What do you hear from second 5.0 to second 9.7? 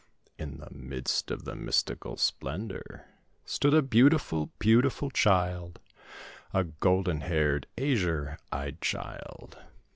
child A golden haired, azure eyed child.